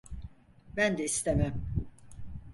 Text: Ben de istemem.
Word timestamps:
Ben 0.77 0.97
de 0.97 1.03
istemem. 1.03 1.61